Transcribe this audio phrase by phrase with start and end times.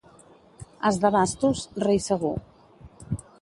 [0.87, 2.37] As de bastos, rei segur.